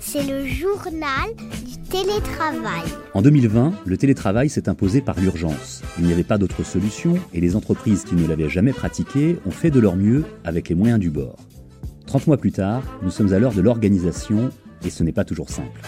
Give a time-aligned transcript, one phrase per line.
[0.00, 1.28] C'est le journal
[1.66, 2.84] du télétravail.
[3.14, 5.82] En 2020, le télétravail s'est imposé par l'urgence.
[5.98, 9.50] Il n'y avait pas d'autre solution et les entreprises qui ne l'avaient jamais pratiqué ont
[9.50, 11.36] fait de leur mieux avec les moyens du bord.
[12.06, 14.50] 30 mois plus tard, nous sommes à l'heure de l'organisation
[14.84, 15.80] et ce n'est pas toujours simple.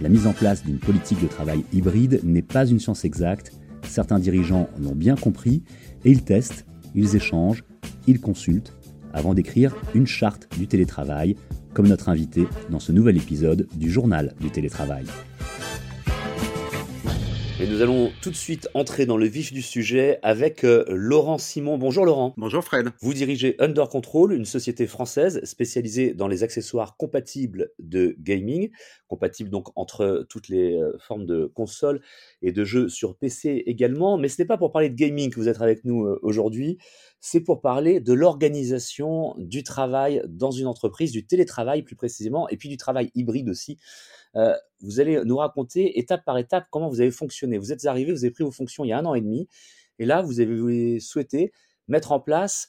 [0.00, 3.52] La mise en place d'une politique de travail hybride n'est pas une science exacte.
[3.82, 5.62] Certains dirigeants l'ont bien compris
[6.04, 6.64] et ils testent,
[6.94, 7.64] ils échangent,
[8.06, 8.72] ils consultent
[9.14, 11.36] avant d'écrire une charte du télétravail,
[11.72, 15.06] comme notre invité dans ce nouvel épisode du journal du télétravail.
[17.60, 21.38] Et nous allons tout de suite entrer dans le vif du sujet avec euh, Laurent
[21.38, 21.78] Simon.
[21.78, 22.34] Bonjour Laurent.
[22.36, 22.88] Bonjour Fred.
[23.00, 28.70] Vous dirigez Under Control, une société française spécialisée dans les accessoires compatibles de gaming,
[29.06, 32.00] compatibles donc entre toutes les euh, formes de consoles
[32.42, 34.18] et de jeux sur PC également.
[34.18, 36.78] Mais ce n'est pas pour parler de gaming que vous êtes avec nous euh, aujourd'hui,
[37.26, 42.58] c'est pour parler de l'organisation du travail dans une entreprise, du télétravail plus précisément, et
[42.58, 43.78] puis du travail hybride aussi.
[44.36, 47.56] Euh, vous allez nous raconter étape par étape comment vous avez fonctionné.
[47.56, 49.48] Vous êtes arrivé, vous avez pris vos fonctions il y a un an et demi,
[49.98, 51.50] et là, vous avez souhaité
[51.88, 52.68] mettre en place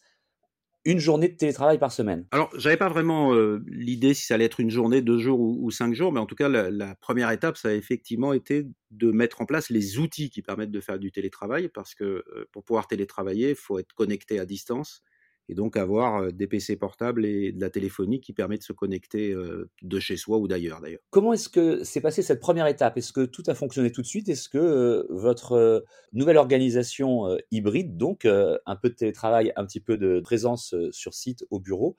[0.86, 2.26] une journée de télétravail par semaine.
[2.32, 5.72] Alors, j'avais pas vraiment euh, l'idée si ça allait être une journée, deux jours ou,
[5.72, 9.42] cinq jours, mais en tout cas, la, première étape, ça a effectivement été de mettre
[9.42, 12.88] en place les outils qui permettent de faire du télétravail, parce que euh, pour pouvoir
[12.88, 15.02] télétravailler, il faut être connecté à distance
[15.48, 19.36] et donc avoir des PC portables et de la téléphonie qui permet de se connecter
[19.82, 21.02] de chez soi ou d'ailleurs d'ailleurs.
[21.10, 22.98] Comment est-ce que s'est passée cette première étape?
[22.98, 24.28] Est-ce que tout a fonctionné tout de suite?
[24.30, 30.20] Est-ce que votre nouvelle organisation hybride, donc un peu de télétravail, un petit peu de
[30.20, 31.96] présence sur site au bureau,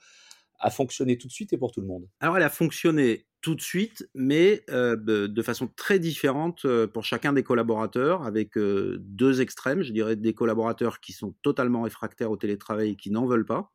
[0.58, 2.08] a fonctionné tout de suite et pour tout le monde.
[2.20, 7.04] Alors elle a fonctionné tout de suite, mais euh, de, façon très différente euh, pour
[7.04, 12.32] chacun des collaborateurs, avec euh, deux extrêmes, je dirais des collaborateurs qui sont totalement réfractaires
[12.32, 13.70] au télétravail et qui n'en veulent pas,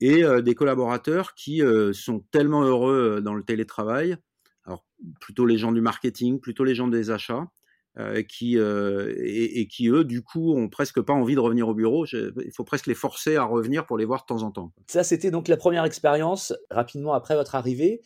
[0.00, 4.16] et des collaborateurs qui sont tellement heureux dans le télétravail,
[4.64, 4.84] alors
[5.20, 7.46] plutôt les gens du marketing, plutôt les gens des achats,
[8.28, 12.06] qui et, et, qui eux du coup ont presque pas envie de revenir au bureau.
[12.06, 14.72] il faut presque les forcer à revenir pour les voir de temps en temps.
[14.88, 18.00] Ça c'était donc la première expérience rapidement après votre arrivée.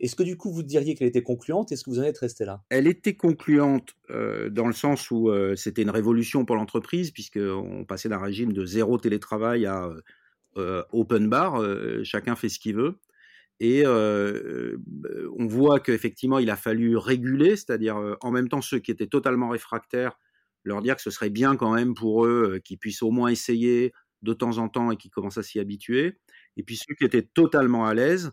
[0.00, 2.44] Est-ce que du coup vous diriez qu'elle était concluante Est-ce que vous en êtes resté
[2.44, 2.62] là?
[2.70, 8.18] Elle était concluante dans le sens où c'était une révolution pour l'entreprise puisqu'on passait d'un
[8.18, 9.90] régime de zéro télétravail à
[10.56, 11.62] open bar,
[12.02, 12.98] chacun fait ce qu'il veut.
[13.60, 19.06] Et on voit qu'effectivement, il a fallu réguler, c'est-à-dire en même temps ceux qui étaient
[19.06, 20.18] totalement réfractaires,
[20.64, 23.92] leur dire que ce serait bien quand même pour eux qu'ils puissent au moins essayer
[24.22, 26.18] de temps en temps et qu'ils commencent à s'y habituer.
[26.56, 28.32] Et puis ceux qui étaient totalement à l'aise,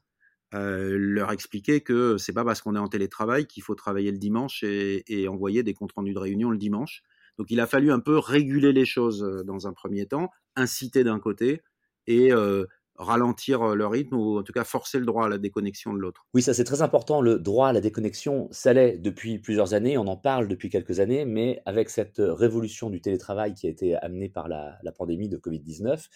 [0.54, 4.64] leur expliquer que c'est pas parce qu'on est en télétravail qu'il faut travailler le dimanche
[4.64, 7.04] et, et, envoyer des comptes rendus de réunion le dimanche.
[7.38, 11.20] Donc il a fallu un peu réguler les choses dans un premier temps, inciter d'un
[11.20, 11.62] côté
[12.08, 12.32] et
[13.02, 16.26] ralentir le rythme ou en tout cas forcer le droit à la déconnexion de l'autre.
[16.34, 17.22] Oui, ça c'est très important.
[17.22, 21.00] Le droit à la déconnexion, ça l'est depuis plusieurs années, on en parle depuis quelques
[21.00, 25.38] années, mais avec cette révolution du télétravail qui a été amenée par la, pandémie de
[25.38, 26.08] Covid-19,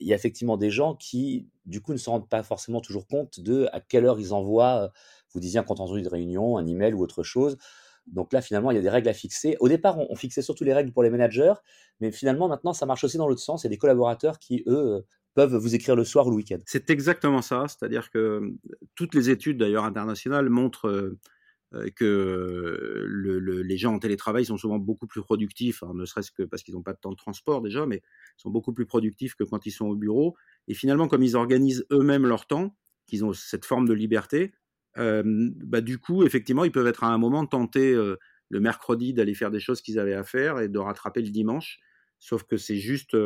[0.00, 3.06] il y a effectivement des gens qui, du coup, ne se rendent pas forcément toujours
[3.06, 4.90] compte de à quelle heure ils envoient,
[5.32, 7.56] vous disiez un compte rendu de réunion, un email ou autre chose.
[8.12, 9.56] Donc là, finalement, il y a des règles à fixer.
[9.60, 11.54] Au départ, on, fixait surtout les règles pour les managers,
[12.00, 13.62] mais finalement, maintenant, ça marche aussi dans l'autre sens.
[13.62, 15.04] Il y a des collaborateurs qui, eux,
[15.34, 16.58] peuvent vous écrire le soir ou le week-end.
[16.66, 17.66] C'est exactement ça.
[17.68, 18.52] C'est-à-dire que
[18.94, 21.16] toutes les études, d'ailleurs, internationales montrent
[21.94, 23.06] que
[23.62, 26.82] les gens en télétravail sont souvent beaucoup plus productifs, ne serait-ce que parce qu'ils n'ont
[26.82, 28.02] pas de temps de transport déjà, mais
[28.36, 30.36] sont beaucoup plus productifs que quand ils sont au bureau.
[30.66, 32.74] Et finalement, comme ils organisent eux-mêmes leur temps,
[33.06, 34.52] qu'ils ont cette forme de liberté,
[34.96, 39.50] bah, du coup, effectivement, ils peuvent être à un moment tentés le mercredi d'aller faire
[39.50, 41.78] des choses qu'ils avaient à faire et de rattraper le dimanche.
[42.18, 43.16] Sauf que c'est juste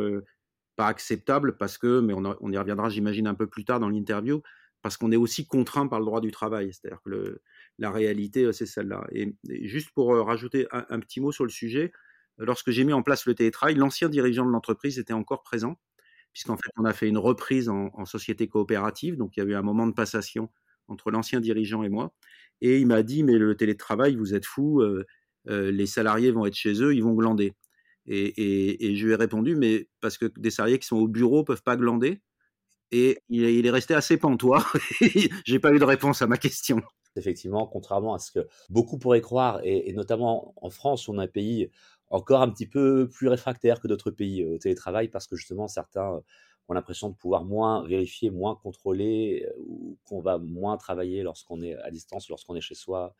[0.75, 4.41] pas acceptable parce que, mais on, y reviendra, j'imagine, un peu plus tard dans l'interview,
[4.81, 6.71] parce qu'on est aussi contraint par le droit du travail.
[6.73, 7.41] C'est-à-dire que
[7.79, 9.05] la réalité, c'est celle-là.
[9.11, 9.35] Et,
[9.67, 11.91] juste pour rajouter un, petit mot sur le sujet,
[12.37, 15.79] lorsque j'ai mis en place le télétravail, l'ancien dirigeant de l'entreprise était encore présent,
[16.33, 19.55] puisqu'en fait, on a fait une reprise en, société coopérative, donc il y a eu
[19.55, 20.49] un moment de passation
[20.87, 22.13] entre l'ancien dirigeant et moi.
[22.61, 24.83] Et il m'a dit, mais le télétravail, vous êtes fou,
[25.45, 27.53] les salariés vont être chez eux, ils vont glander.
[28.07, 31.63] Et, je lui ai répondu, mais parce que des salariés qui sont au bureau peuvent
[31.63, 32.21] pas glander.
[32.91, 34.65] Et il, est resté assez pantois.
[35.45, 36.81] J'ai pas eu de réponse à ma question.
[37.15, 41.27] Effectivement, contrairement à ce que beaucoup pourraient croire, et, notamment en France, on a un
[41.27, 41.69] pays
[42.09, 45.67] encore un petit peu plus réfractaire que d'autres pays euh, au télétravail, parce que justement,
[45.67, 46.21] certains
[46.67, 51.61] ont l'impression de pouvoir moins vérifier, moins contrôler, euh, ou qu'on va moins travailler lorsqu'on
[51.61, 53.15] est à distance, lorsqu'on est chez soi.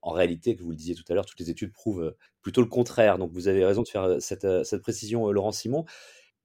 [0.00, 2.68] En réalité, que vous le disiez tout à l'heure, toutes les études prouvent plutôt le
[2.68, 3.18] contraire.
[3.18, 5.84] Donc vous avez raison de faire cette, cette précision, Laurent Simon.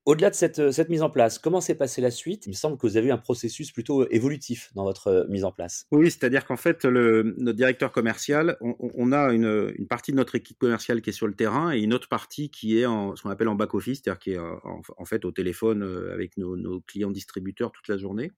[0.05, 2.45] Au-delà de cette, cette, mise en place, comment s'est passée la suite?
[2.45, 5.53] Il me semble que vous avez eu un processus plutôt évolutif dans votre mise en
[5.53, 5.87] place.
[5.91, 10.57] Oui, c'est-à-dire qu'en fait, le, notre directeur commercial, on, a une, partie de notre équipe
[10.59, 13.29] commerciale qui est sur le terrain et une autre partie qui est en ce qu'on
[13.29, 17.87] appelle en back-office, c'est-à-dire qui est en, fait au téléphone avec nos, clients distributeurs toute
[17.87, 18.33] la journée.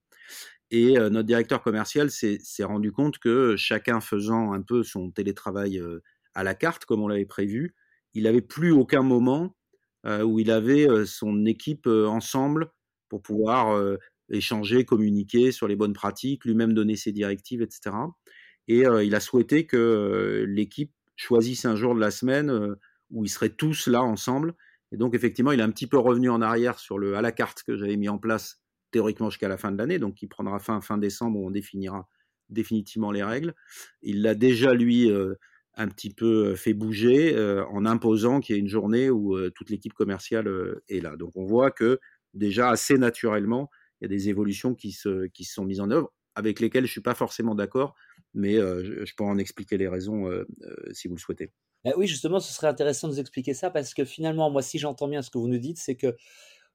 [0.70, 5.82] Et notre directeur commercial s'est rendu compte que chacun faisant un peu son télétravail
[6.36, 7.74] à la carte, comme on l'avait prévu,
[8.14, 9.65] il n'avait plus aucun moment euh,
[10.06, 12.72] où il avait euh, son équipe euh, ensemble
[13.10, 13.80] pour pouvoir
[14.30, 17.96] échanger, communiquer sur les bonnes pratiques, lui-même donner ses directives, etc.
[18.68, 22.76] Et il a souhaité que l'équipe choisisse un jour de la semaine
[23.12, 24.56] où ils seraient tous là ensemble.
[24.92, 27.32] Et donc, effectivement, il est un petit peu revenu en arrière sur le à la
[27.32, 28.60] carte que j'avais mis en place
[28.90, 32.10] théoriquement jusqu'à la fin de l'année, donc qui prendra fin fin décembre où on définira
[32.50, 33.54] définitivement les règles.
[34.02, 35.12] Il l'a déjà, lui,
[35.76, 37.38] un petit peu fait bouger
[37.70, 40.48] en imposant qu'il y ait une journée où toute l'équipe commerciale
[40.90, 41.16] est là.
[41.18, 42.00] Donc on voit que
[42.34, 43.70] déjà assez naturellement,
[44.00, 46.90] il y a des évolutions qui se, qui sont mises en œuvre avec lesquelles je
[46.90, 47.96] ne suis pas forcément d'accord,
[48.34, 50.30] mais je, peux en expliquer les raisons
[50.92, 51.52] si vous le souhaitez.
[51.86, 54.80] Eh oui, justement, ce serait intéressant de nous expliquer ça parce que finalement, moi, si
[54.80, 56.16] j'entends bien ce que vous nous dites, c'est que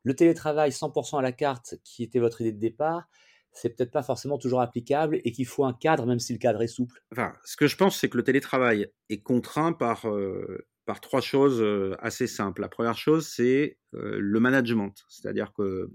[0.04, 3.08] le télétravail 100% à la carte, qui était votre idée de départ,
[3.52, 6.62] c'est peut-être pas forcément toujours applicable et qu'il faut un cadre, même si le cadre
[6.62, 7.02] est souple.
[7.12, 11.20] Enfin, ce que je pense, c'est que le télétravail est contraint par, euh, par trois
[11.20, 12.60] choses euh, assez simples.
[12.60, 14.94] La première chose, c'est euh, le management.
[15.08, 15.90] C'est-à-dire que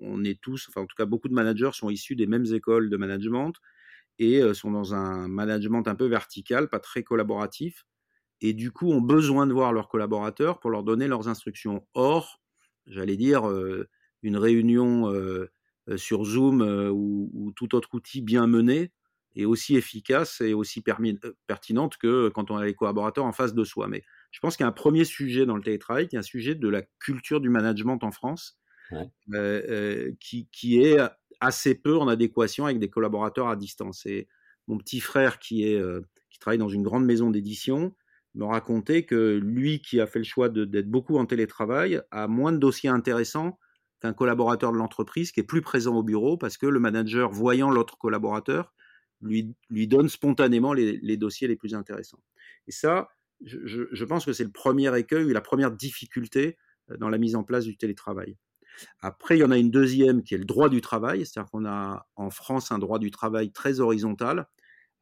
[0.00, 2.90] on est tous, enfin en tout cas beaucoup de managers sont issus des mêmes écoles
[2.90, 3.52] de management
[4.20, 7.86] et sont dans un management un peu vertical, pas très collaboratif,
[8.40, 11.86] et du coup ont besoin de voir leurs collaborateurs pour leur donner leurs instructions.
[11.94, 12.40] Or,
[12.88, 13.48] j'allais dire,
[14.22, 15.08] une réunion
[15.96, 18.92] sur Zoom euh, ou, tout autre outil bien mené
[19.36, 23.54] est aussi efficace et aussi euh, pertinente que quand on a les collaborateurs en face
[23.54, 23.88] de soi.
[23.88, 26.22] Mais je pense qu'il y a un premier sujet dans le télétravail, qui est un
[26.22, 28.58] sujet de la culture du management en France,
[30.20, 30.98] qui, qui, est
[31.40, 34.06] assez peu en adéquation avec des collaborateurs à distance.
[34.06, 34.28] Et
[34.66, 35.80] mon petit frère, qui, est,
[36.30, 37.94] qui travaille dans une grande maison d'édition,
[38.34, 42.52] me racontait que lui, qui a fait le choix d'être beaucoup en télétravail, a moins
[42.52, 43.58] de dossiers intéressants
[44.00, 47.70] qu'un collaborateur de l'entreprise qui est plus présent au bureau parce que le manager, voyant
[47.70, 48.72] l'autre collaborateur,
[49.20, 49.56] lui,
[49.88, 52.22] donne spontanément les, dossiers les plus intéressants.
[52.66, 53.08] Et ça,
[53.42, 56.56] je, pense que c'est le premier écueil ou la première difficulté
[56.90, 58.36] euh, dans la mise en place du télétravail.
[59.00, 61.66] Après, il y en a une deuxième qui est le droit du travail, c'est-à-dire qu'on
[61.66, 64.46] a en France un droit du travail très horizontal.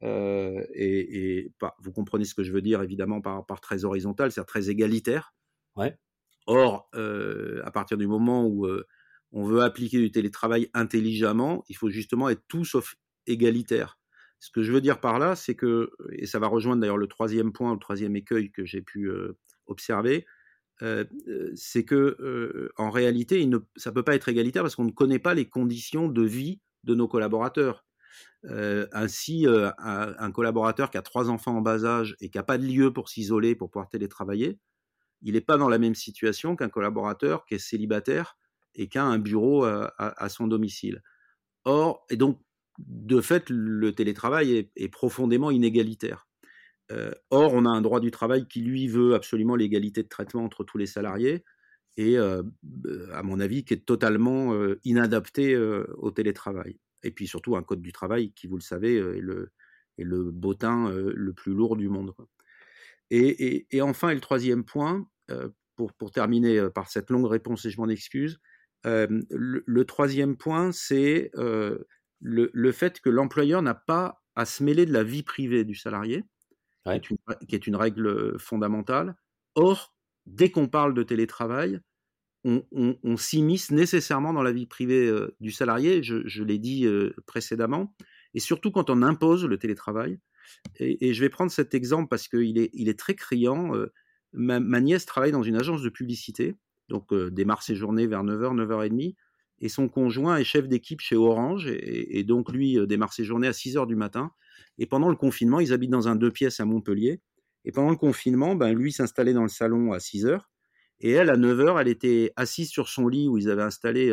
[0.03, 4.47] Euh, et, vous comprenez ce que je veux dire évidemment par, par très horizontal, c'est-à-dire
[4.47, 5.35] très égalitaire.
[5.75, 5.95] Ouais.
[6.47, 8.87] Or, euh, à partir du moment où euh,
[9.33, 12.95] on veut appliquer du télétravail intelligemment, il faut justement être tout sauf
[13.27, 13.99] égalitaire.
[14.39, 17.07] Ce que je veux dire par là, c'est que, et ça va rejoindre d'ailleurs le
[17.07, 20.25] troisième point, le troisième écueil que j'ai pu euh, observer,
[21.55, 25.17] c'est que en réalité, il ne, ça peut pas être égalitaire parce qu'on ne connaît
[25.17, 27.83] pas les conditions de vie de nos collaborateurs.
[28.43, 32.59] ainsi, un, un, collaborateur qui a trois enfants en bas âge et qui n'a pas
[32.59, 34.59] de lieu pour s'isoler, pour pouvoir télétravailler,
[35.21, 38.37] il n'est pas dans la même situation qu'un collaborateur qui est célibataire
[38.75, 41.01] et qui a un bureau à, son domicile.
[41.65, 42.39] Or, et donc,
[42.79, 46.27] de fait, le télétravail est, profondément inégalitaire.
[46.91, 50.43] Euh, or, on a un droit du travail qui, lui, veut absolument l'égalité de traitement
[50.43, 51.43] entre tous les salariés
[51.97, 52.43] et, euh,
[53.13, 56.79] à mon avis, qui est totalement euh, inadapté au télétravail.
[57.03, 61.33] Et puis surtout, un code du travail qui, vous le savez, est le bottin le
[61.33, 62.13] plus lourd du monde.
[63.09, 67.65] Et, enfin, et le troisième point, euh, pour, pour, terminer euh, par cette longue réponse
[67.65, 68.39] et je m'en excuse,
[68.85, 71.85] euh, le, troisième point, c'est le,
[72.19, 76.23] le, fait que l'employeur n'a pas à se mêler de la vie privée du salarié,
[76.85, 79.15] qui, est une, qui, est une, règle fondamentale.
[79.55, 79.93] Or,
[80.25, 81.79] dès qu'on parle de télétravail,
[82.43, 86.87] on, on, on s'immisce nécessairement dans la vie privée du salarié, je, je l'ai dit
[87.25, 87.95] précédemment,
[88.33, 90.19] et surtout quand on impose le télétravail,
[90.79, 93.75] et, je vais prendre cet exemple parce qu'il est, il est très criant.
[93.75, 93.91] Euh,
[94.33, 96.55] ma, nièce travaille dans une agence de publicité,
[96.89, 99.15] donc euh, démarre ses journées vers 9h, 9h30,
[99.59, 103.47] et son conjoint est chef d'équipe chez Orange, et, donc lui euh, démarre ses journées
[103.47, 104.31] à 6h du matin.
[104.77, 107.21] Et pendant le confinement, ils habitent dans un deux pièces à Montpellier.
[107.65, 110.41] Et pendant le confinement, ben, lui s'installait dans le salon à 6h.
[110.99, 114.11] Et elle, à 9h, elle était assise sur son lit où ils avaient installé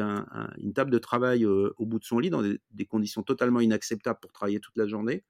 [0.58, 4.32] une table de travail au bout de son lit dans des, conditions totalement inacceptables pour
[4.32, 5.24] travailler toute la journée.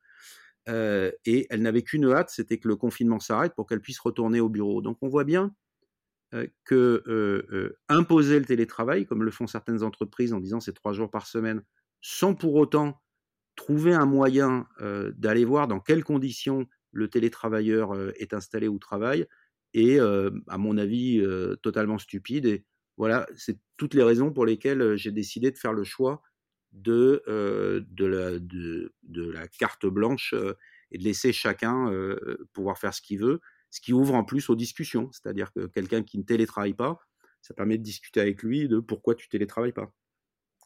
[0.68, 4.40] Euh, et elle n'avait qu'une hâte, c'était que le confinement s'arrête pour qu'elle puisse retourner
[4.40, 4.80] au bureau.
[4.82, 5.54] Donc on voit bien
[6.34, 10.92] euh, que euh, imposer le télétravail, comme le font certaines entreprises en disant c'est trois
[10.92, 11.62] jours par semaine,
[12.00, 13.00] sans pour autant
[13.56, 14.66] trouver un moyen
[15.16, 19.26] d'aller voir dans quelles conditions le télétravailleur est installé ou travaille,
[19.74, 21.24] est, à mon avis,
[21.62, 22.46] totalement stupide.
[22.46, 22.66] Et
[22.96, 26.20] Voilà, c'est toutes les raisons pour lesquelles j'ai décidé de faire le choix
[26.74, 27.22] de,
[27.88, 30.34] de, la, de, de la carte blanche
[30.90, 31.90] et de laisser chacun
[32.52, 33.40] pouvoir faire ce qu'il veut,
[33.70, 35.10] ce qui ouvre en plus aux discussions.
[35.12, 36.98] C'est-à-dire que quelqu'un qui ne télétravaille pas,
[37.42, 39.92] ça permet de discuter avec lui de pourquoi tu télétravailles pas.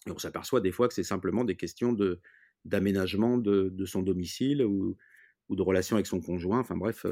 [0.07, 2.21] Et on s'aperçoit des fois que c'est simplement des questions de,
[2.65, 4.97] d'aménagement de, de, son domicile ou,
[5.49, 7.05] ou, de relation avec son conjoint, enfin bref,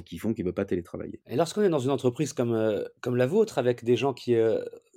[0.00, 1.20] qui font qu'il ne veut pas télétravailler.
[1.26, 4.34] Et lorsqu'on est dans une entreprise comme, comme la vôtre, avec des gens qui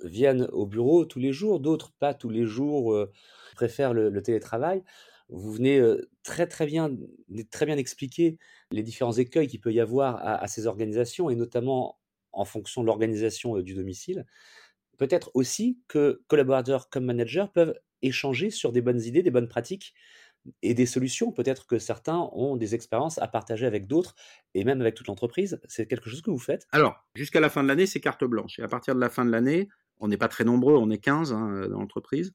[0.04, 3.06] viennent au bureau tous les jours, d'autres pas tous les jours,
[3.54, 4.82] préfèrent le, télétravail,
[5.28, 5.82] vous venez
[6.22, 6.90] très très bien,
[7.50, 8.38] très bien expliquer
[8.70, 11.98] les différents écueils qu'il peut y avoir à, ces organisations et notamment
[12.32, 14.26] en fonction de l'organisation du domicile.
[14.98, 19.94] Peut-être aussi que collaborateurs comme managers peuvent échanger sur des bonnes idées, des bonnes pratiques
[20.62, 21.32] et des solutions.
[21.32, 24.14] Peut-être que certains ont des expériences à partager avec d'autres
[24.54, 25.60] et même avec toute l'entreprise.
[25.68, 26.66] C'est quelque chose que vous faites?
[26.72, 28.58] Alors, jusqu'à la fin de l'année, c'est carte blanche.
[28.58, 30.98] Et à partir de la fin de l'année, on n'est pas très nombreux, on est
[30.98, 32.32] 15 hein, dans l'entreprise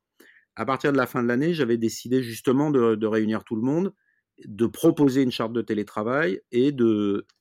[0.55, 3.93] à partir de la fin de l'année, j'avais décidé justement de, réunir tout le monde,
[4.45, 6.71] de proposer une charte de télétravail et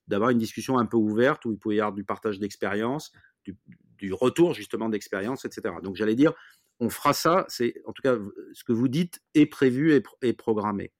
[0.06, 3.12] d'avoir une discussion un peu ouverte où il pouvait y avoir du partage d'expérience,
[3.44, 5.74] du, retour justement d'expérience, etc.
[5.82, 6.32] Donc j'allais dire,
[6.80, 7.44] on fera ça.
[7.48, 8.16] C'est en tout cas
[8.52, 10.92] ce que vous dites est prévu et, et programmé.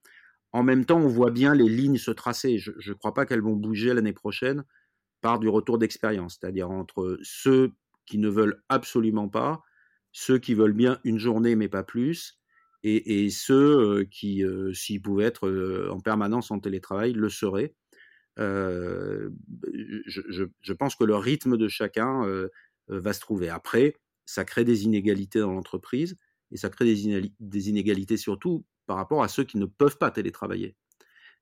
[0.53, 2.59] En même temps, on voit bien les lignes se tracer.
[2.59, 4.65] Je ne crois pas qu'elles vont bouger l'année prochaine
[5.21, 7.73] par du retour d'expérience, c'est-à-dire entre ceux
[8.07, 9.63] qui ne veulent absolument pas
[10.13, 12.39] ceux qui veulent bien une journée mais pas plus,
[12.83, 17.75] et, ceux qui, s'ils pouvaient être en permanence en télétravail, le seraient.
[18.39, 19.29] Je,
[20.73, 22.23] pense que le rythme de chacun
[22.89, 23.51] va se trouver.
[23.51, 23.97] Après,
[24.31, 26.17] ça crée des inégalités dans l'entreprise,
[26.53, 30.77] et ça crée des, inégalités surtout par rapport à ceux qui ne peuvent pas télétravailler.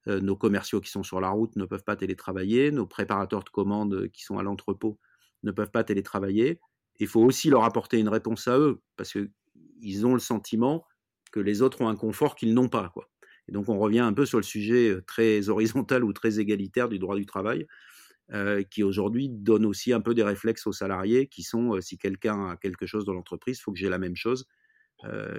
[0.06, 4.08] nos commerciaux qui sont sur la route ne peuvent pas télétravailler, nos préparateurs de commandes
[4.08, 4.98] qui sont à l'entrepôt
[5.42, 6.60] ne peuvent pas télétravailler
[6.98, 10.84] il faut aussi leur apporter une réponse à eux, parce qu'ils ont le sentiment
[11.32, 12.90] que les autres ont un confort qu'ils n'ont pas.
[12.90, 13.08] Quoi.
[13.48, 16.88] Et donc on revient un peu sur le sujet euh, très horizontal ou très égalitaire
[16.88, 17.66] du droit du travail,
[18.32, 21.98] euh, qui aujourd'hui donne aussi un peu des réflexes aux salariés, qui sont, euh, si
[21.98, 24.46] quelqu'un a quelque chose dans l'entreprise, il faut que j'ai la même chose,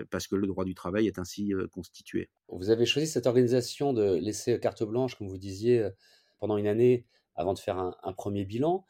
[0.09, 2.29] parce que le droit du travail est ainsi constitué.
[2.47, 5.89] Vous avez choisi cette organisation de laisser carte blanche, comme vous disiez,
[6.39, 7.05] pendant une année
[7.35, 8.85] avant de faire un, un premier bilan.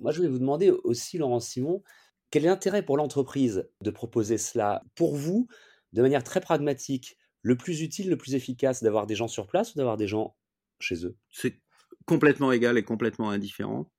[0.00, 1.82] Moi, je voulais vous demander aussi, Laurent Simon,
[2.30, 5.46] quel est l'intérêt pour l'entreprise de proposer cela Pour vous,
[5.92, 9.74] de manière très pragmatique, le plus utile, le plus efficace, d'avoir des gens sur place
[9.74, 10.34] ou d'avoir des gens
[10.80, 11.16] chez eux?
[11.30, 11.60] C'est
[12.06, 13.90] complètement égal et complètement indifférent.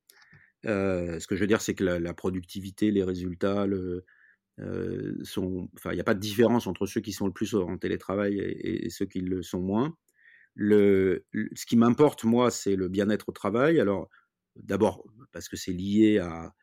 [0.66, 4.02] Euh, ce que je veux dire, c'est que la, productivité, les résultats, euh,
[4.58, 8.90] il n'y a pas de différence entre ceux qui sont le plus en télétravail et,
[8.90, 9.94] ceux qui le sont moins.
[10.58, 13.80] Ce qui m'importe, moi, c'est le bien-être au travail.
[13.80, 14.08] Alors,
[14.56, 16.54] d'abord, parce que c'est lié à,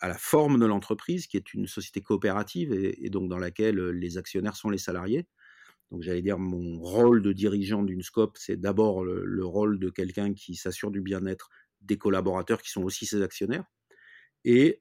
[0.00, 4.18] à la forme de l'entreprise, qui est une société coopérative et, donc dans laquelle les
[4.18, 5.26] actionnaires sont les salariés.
[5.90, 10.32] Donc j'allais dire, mon rôle de dirigeant d'une scope, c'est d'abord le, rôle de quelqu'un
[10.32, 13.64] qui s'assure du bien-être des collaborateurs qui sont aussi ses actionnaires.
[14.44, 14.80] Et,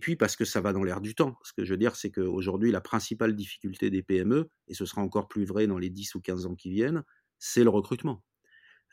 [0.00, 1.36] puis parce que ça va dans l'air du temps.
[1.44, 5.02] Ce que je veux dire, c'est qu'aujourd'hui, la principale difficulté des PME, et ce sera
[5.02, 7.04] encore plus vrai dans les 10 ou 15 ans qui viennent,
[7.38, 8.22] c'est le recrutement.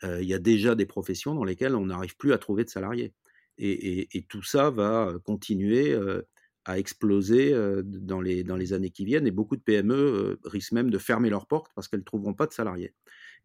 [0.02, 3.12] Il y a déjà des professions dans lesquelles on n'arrive plus à trouver de salariés.
[3.58, 5.96] Et, tout ça va continuer
[6.64, 9.26] à exploser dans les, dans les années qui viennent.
[9.26, 12.46] Et beaucoup de PME risquent même de fermer leurs portes parce qu'elles ne trouveront pas
[12.46, 12.94] de salariés.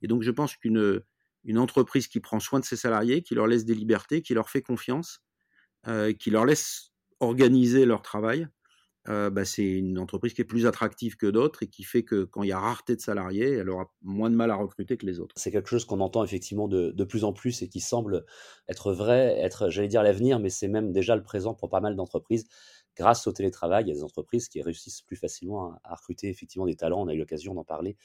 [0.02, 1.02] Et donc je pense qu'une
[1.46, 4.50] une entreprise qui prend soin de ses salariés, qui leur laisse des libertés, qui leur
[4.50, 5.22] fait confiance,
[6.20, 8.48] qui leur laisse organiser leur travail,
[9.06, 12.42] bah, c'est une entreprise qui est plus attractive que d'autres et qui fait que quand
[12.42, 15.20] il y a rareté de salariés, elle aura moins de mal à recruter que les
[15.20, 15.36] autres.
[15.38, 18.26] C'est quelque chose qu'on entend effectivement de, de, plus en plus et qui semble
[18.68, 21.96] être vrai, être, j'allais dire l'avenir, mais c'est même déjà le présent pour pas mal
[21.96, 22.48] d'entreprises.
[22.96, 26.66] Grâce au télétravail, il y a des entreprises qui réussissent plus facilement à, recruter effectivement
[26.66, 27.02] des talents.
[27.02, 27.98] On a eu l'occasion d'en parler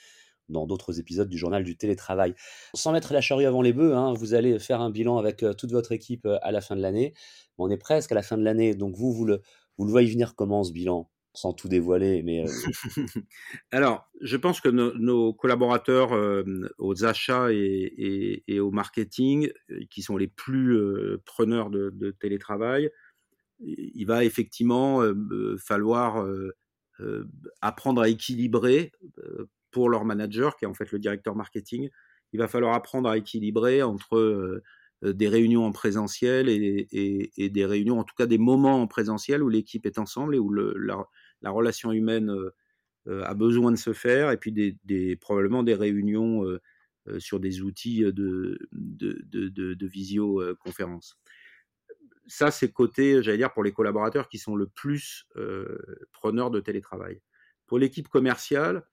[0.51, 2.35] dans d'autres épisodes du journal du télétravail.
[2.75, 5.55] Sans mettre la charrue avant les bœufs, hein, vous allez faire un bilan avec euh,
[5.55, 7.15] toute votre équipe euh, à la fin de l'année.
[7.57, 9.41] On est presque à la fin de l'année, donc vous, vous le,
[9.79, 11.09] voyez venir comment ce bilan?
[11.33, 12.51] Sans tout dévoiler, mais euh,
[13.71, 16.11] alors, je pense que nos collaborateurs
[16.79, 19.49] aux achats et, au marketing,
[19.91, 20.77] qui sont les plus
[21.25, 22.91] preneurs de, télétravail,
[23.61, 25.03] il va effectivement
[25.59, 26.27] falloir
[27.61, 28.93] apprendre à équilibrer
[29.71, 31.89] pour leur manager, qui est en fait le directeur marketing.
[32.33, 34.63] Il va falloir apprendre à équilibrer entre
[35.05, 39.43] euh, des réunions en présentiel et, des réunions, en tout cas des moments en présentiel
[39.43, 41.07] où l'équipe est ensemble et où la,
[41.45, 42.51] relation humaine euh,
[43.09, 46.45] euh, a besoin de se faire, et puis des, probablement des réunions
[47.19, 48.59] sur des outils de,
[49.81, 51.17] visioconférence.
[52.31, 55.27] Ça, c'est côté, j'allais dire, pour les collaborateurs qui sont le plus
[56.13, 57.21] preneurs de télétravail.
[57.67, 58.85] Pour l'équipe commerciale,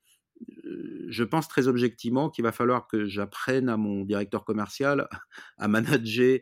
[1.08, 5.08] je pense très objectivement qu'il va falloir que j'apprenne à mon directeur commercial
[5.58, 6.40] à manager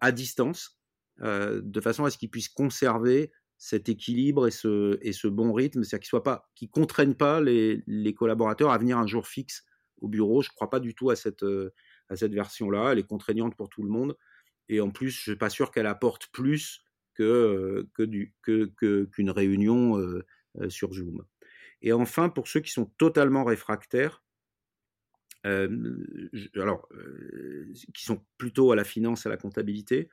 [0.00, 0.78] à distance,
[1.18, 6.68] de façon à ce qu'il puisse conserver cet équilibre et ce, bon rythme, c'est-à-dire qu'il
[6.68, 9.64] ne contraigne pas les, collaborateurs à venir un jour fixe
[10.00, 10.42] au bureau.
[10.42, 11.44] Je ne crois pas du tout à cette
[12.10, 12.92] version-là.
[12.92, 14.16] Elle est contraignante pour tout le monde.
[14.68, 19.30] Et en plus, je suis pas sûr qu'elle apporte plus que, que, du, que, qu'une
[19.30, 20.00] réunion
[20.68, 21.24] sur Zoom.
[21.82, 24.22] Et enfin, pour ceux qui sont totalement réfractaires,
[25.44, 26.88] alors,
[27.92, 30.08] qui sont plutôt à la finance, à la comptabilité,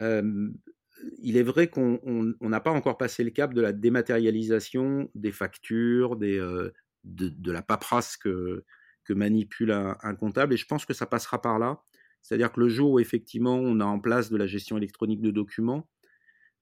[0.00, 6.16] il est vrai qu'on n'a pas encore passé le cap de la dématérialisation des factures,
[6.16, 6.38] des,
[7.04, 8.64] de, la paperasse que,
[9.04, 11.82] que manipule un, comptable, et je pense que ça passera par là.
[12.22, 15.30] C'est-à-dire que le jour où effectivement on a en place de la gestion électronique de
[15.30, 15.88] documents,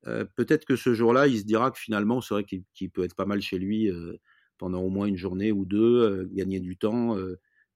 [0.05, 3.27] peut-être que ce jour-là, il se dira que finalement, c'est vrai qu'il peut être pas
[3.27, 3.91] mal chez lui
[4.57, 7.17] pendant au moins une journée ou deux, gagner du temps,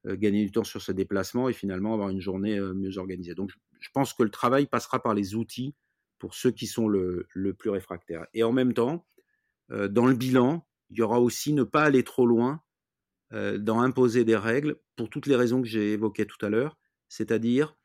[0.07, 3.35] gagner du temps sur ses déplacements et finalement avoir une journée mieux organisée.
[3.35, 5.75] Donc, je pense que le travail passera par les outils
[6.19, 7.27] pour ceux qui sont le,
[7.59, 8.27] plus réfractaires.
[8.33, 9.05] Et en même temps,
[9.69, 12.63] dans le bilan, il y aura aussi ne pas aller trop loin
[13.33, 16.79] dans imposer des règles pour toutes les raisons que j'ai évoquées tout à l'heure,
[17.13, 17.77] c'est-à-dire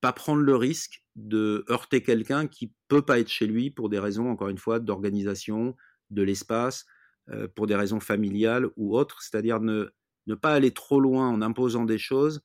[0.00, 3.98] pas prendre le risque de heurter quelqu'un qui peut pas être chez lui pour des
[3.98, 5.76] raisons, encore une fois, d'organisation,
[6.10, 6.86] de l'espace,
[7.30, 9.90] euh, pour des raisons familiales ou autres, c'est-à-dire ne,
[10.26, 12.40] ne pas aller trop loin en imposant des choses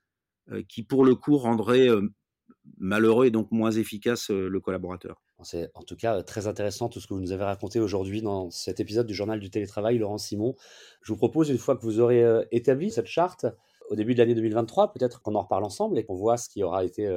[0.51, 2.07] euh, qui, pour le coup, rendraient euh,
[2.77, 5.22] malheureux et donc moins efficace le collaborateur.
[5.43, 8.50] C'est en tout cas très intéressant tout ce que vous nous avez raconté aujourd'hui dans
[8.50, 10.55] cet épisode du journal du télétravail, Laurent Simon.
[11.01, 13.46] Je vous propose, une fois que vous aurez établi cette charte,
[13.89, 16.63] au début de l'année 2023, peut-être qu'on en reparle ensemble et qu'on voit ce qui
[16.63, 17.08] aura été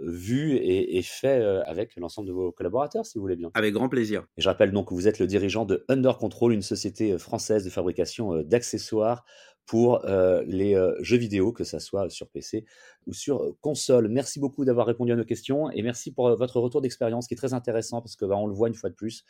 [0.00, 3.50] vu et, fait euh, avec l'ensemble de vos collaborateurs, si vous voulez bien.
[3.54, 4.26] Avec grand plaisir.
[4.36, 7.18] Et je rappelle donc que vous êtes le dirigeant de Under Control, une société euh,
[7.18, 9.24] française de fabrication euh, d'accessoires
[9.66, 10.02] pour
[10.48, 12.64] les jeux vidéo, que ce soit sur PC
[13.06, 14.08] ou sur console.
[14.08, 17.36] Merci beaucoup d'avoir répondu à nos questions et merci pour votre retour d'expérience qui est
[17.36, 19.24] très intéressant parce que bah, on le voit une fois de plus.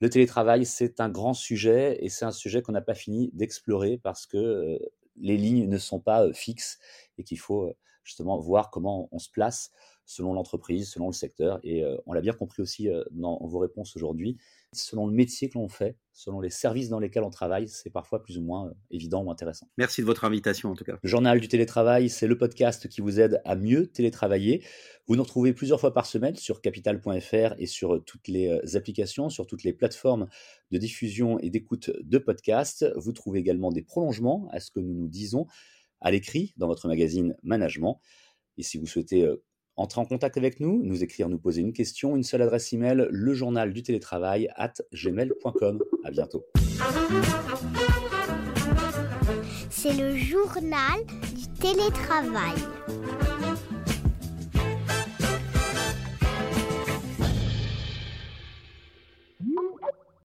[0.00, 3.98] Le télétravail, c'est un grand sujet et c'est un sujet qu'on n'a pas fini d'explorer
[4.00, 4.78] parce que
[5.20, 6.78] les lignes ne sont pas fixes
[7.16, 9.70] et qu'il faut justement voir comment on se place
[10.08, 11.60] selon l'entreprise, selon le secteur.
[11.62, 14.38] Et euh, on l'a bien compris aussi euh, dans vos réponses aujourd'hui.
[14.72, 18.22] Selon le métier que l'on fait, selon les services dans lesquels on travaille, c'est parfois
[18.22, 19.68] plus ou moins euh, évident ou intéressant.
[19.76, 20.96] Merci de votre invitation en tout cas.
[21.02, 24.64] Le journal du télétravail, c'est le podcast qui vous aide à mieux télétravailler.
[25.08, 29.46] Vous nous retrouvez plusieurs fois par semaine sur capital.fr et sur toutes les applications, sur
[29.46, 30.28] toutes les plateformes
[30.70, 32.90] de diffusion et d'écoute de podcasts.
[32.96, 35.46] Vous trouvez également des prolongements à ce que nous nous disons
[36.00, 38.00] à l'écrit dans votre magazine Management.
[38.56, 39.26] Et si vous souhaitez
[39.78, 43.06] entrer en contact avec nous, nous écrire, nous poser une question, une seule adresse email,
[43.10, 45.82] le journal du télétravail at gmail.com.
[46.04, 46.44] À bientôt.
[49.70, 50.98] C'est le journal
[51.34, 52.56] du télétravail.